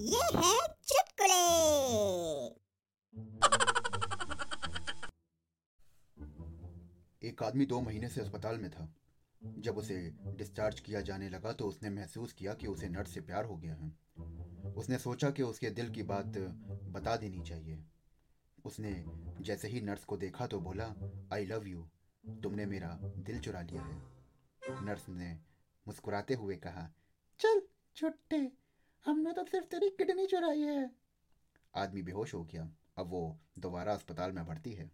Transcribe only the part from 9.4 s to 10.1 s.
जब उसे